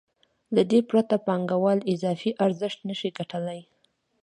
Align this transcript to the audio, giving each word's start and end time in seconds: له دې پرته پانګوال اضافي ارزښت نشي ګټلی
له 0.55 0.61
دې 0.71 0.79
پرته 0.89 1.15
پانګوال 1.27 1.79
اضافي 1.93 2.31
ارزښت 2.45 2.79
نشي 2.89 3.09
ګټلی 3.17 3.61